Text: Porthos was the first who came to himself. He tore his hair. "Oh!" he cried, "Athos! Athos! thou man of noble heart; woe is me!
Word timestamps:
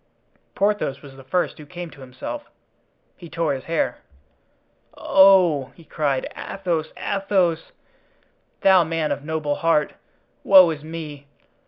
Porthos 0.55 1.03
was 1.03 1.15
the 1.15 1.23
first 1.23 1.59
who 1.59 1.65
came 1.67 1.91
to 1.91 2.01
himself. 2.01 2.49
He 3.15 3.29
tore 3.29 3.53
his 3.53 3.65
hair. 3.65 3.99
"Oh!" 4.97 5.65
he 5.75 5.83
cried, 5.83 6.25
"Athos! 6.35 6.87
Athos! 6.97 7.71
thou 8.61 8.83
man 8.83 9.11
of 9.11 9.23
noble 9.23 9.53
heart; 9.57 9.93
woe 10.43 10.71
is 10.71 10.83
me! 10.83 11.27